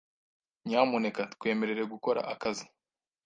Nyamuneka 0.67 1.21
twemerere 1.33 1.81
gukora 1.93 2.21
akazi. 2.33 2.65